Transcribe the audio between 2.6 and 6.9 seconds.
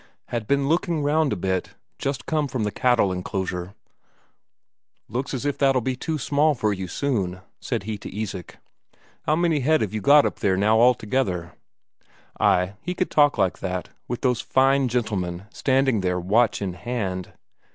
the cattle enclosure. "Looks as if that'll be too small for you